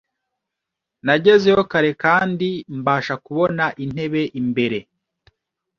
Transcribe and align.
Nagezeyo 1.05 1.61
kare 1.71 1.91
kandi 2.03 2.49
mbasha 2.79 3.15
kubona 3.25 3.65
intebe 3.83 4.21
imbere. 4.41 4.79